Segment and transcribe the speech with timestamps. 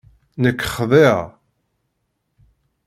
[0.43, 1.17] Nekk xḍiɣ.